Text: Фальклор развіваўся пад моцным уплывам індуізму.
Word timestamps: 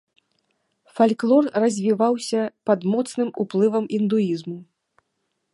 Фальклор 0.99 1.49
развіваўся 1.65 2.41
пад 2.71 2.79
моцным 2.95 3.29
уплывам 3.45 3.85
індуізму. 3.99 4.57